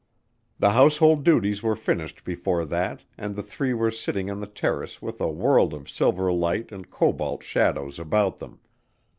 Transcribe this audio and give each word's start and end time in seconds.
The 0.57 0.71
household 0.71 1.23
duties 1.23 1.61
were 1.61 1.75
finished 1.75 2.23
before 2.23 2.65
that 2.65 3.03
and 3.19 3.35
the 3.35 3.43
three 3.43 3.71
were 3.71 3.91
sitting 3.91 4.31
on 4.31 4.39
the 4.39 4.47
terrace 4.47 4.99
with 4.99 5.21
a 5.21 5.29
world 5.31 5.75
of 5.75 5.87
silver 5.87 6.33
light 6.33 6.71
and 6.71 6.89
cobalt 6.89 7.43
shadows 7.43 7.99
about 7.99 8.39
them. 8.39 8.61